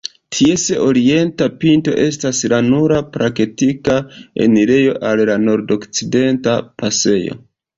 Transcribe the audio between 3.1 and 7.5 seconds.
praktika enirejo al la Nordokcidenta pasejo.